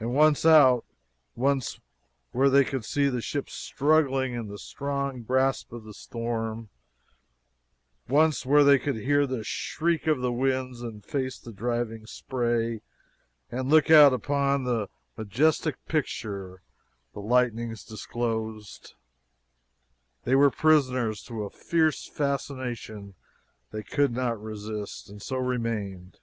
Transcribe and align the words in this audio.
And 0.00 0.12
once 0.12 0.44
out 0.44 0.84
once 1.36 1.78
where 2.32 2.50
they 2.50 2.64
could 2.64 2.84
see 2.84 3.08
the 3.08 3.20
ship 3.20 3.48
struggling 3.48 4.34
in 4.34 4.48
the 4.48 4.58
strong 4.58 5.22
grasp 5.22 5.72
of 5.72 5.84
the 5.84 5.94
storm 5.94 6.70
once 8.08 8.44
where 8.44 8.64
they 8.64 8.80
could 8.80 8.96
hear 8.96 9.28
the 9.28 9.44
shriek 9.44 10.08
of 10.08 10.20
the 10.20 10.32
winds 10.32 10.82
and 10.82 11.04
face 11.04 11.38
the 11.38 11.52
driving 11.52 12.04
spray 12.04 12.80
and 13.48 13.70
look 13.70 13.92
out 13.92 14.12
upon 14.12 14.64
the 14.64 14.88
majestic 15.16 15.76
picture 15.86 16.62
the 17.12 17.20
lightnings 17.20 17.84
disclosed, 17.84 18.94
they 20.24 20.34
were 20.34 20.50
prisoners 20.50 21.22
to 21.22 21.44
a 21.44 21.48
fierce 21.50 22.08
fascination 22.08 23.14
they 23.70 23.84
could 23.84 24.10
not 24.12 24.42
resist, 24.42 25.08
and 25.08 25.22
so 25.22 25.36
remained. 25.36 26.18